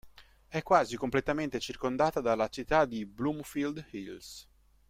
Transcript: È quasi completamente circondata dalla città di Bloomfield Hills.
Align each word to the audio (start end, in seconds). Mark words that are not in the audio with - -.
È 0.47 0.63
quasi 0.63 0.97
completamente 0.97 1.59
circondata 1.59 2.21
dalla 2.21 2.47
città 2.47 2.85
di 2.85 3.05
Bloomfield 3.05 3.85
Hills. 3.91 4.49